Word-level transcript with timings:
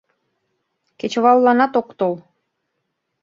Кечывалланат 0.99 1.73
ок 1.79 1.87
тол. 1.99 2.13